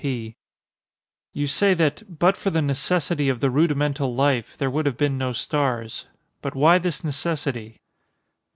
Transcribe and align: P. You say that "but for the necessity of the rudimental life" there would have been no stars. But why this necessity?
P. 0.01 0.35
You 1.31 1.45
say 1.45 1.75
that 1.75 2.17
"but 2.17 2.35
for 2.35 2.49
the 2.49 2.63
necessity 2.63 3.29
of 3.29 3.39
the 3.39 3.51
rudimental 3.51 4.15
life" 4.15 4.57
there 4.57 4.71
would 4.71 4.87
have 4.87 4.97
been 4.97 5.15
no 5.19 5.31
stars. 5.31 6.07
But 6.41 6.55
why 6.55 6.79
this 6.79 7.03
necessity? 7.03 7.77